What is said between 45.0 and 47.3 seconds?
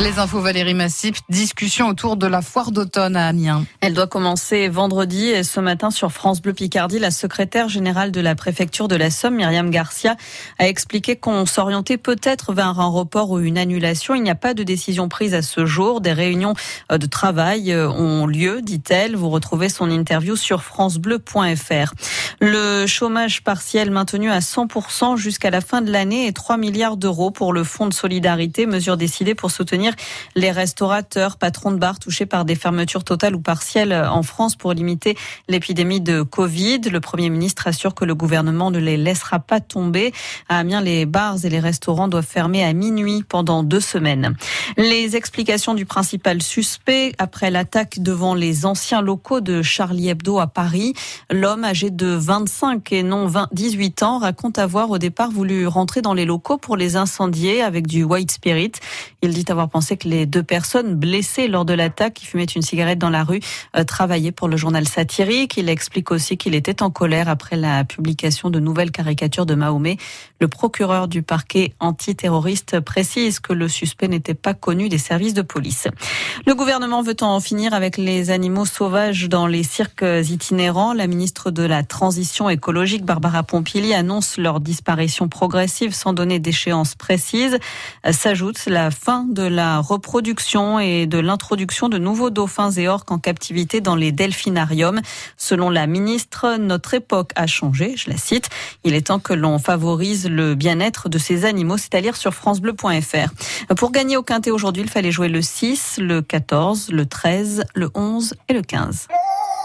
explications du principal suspect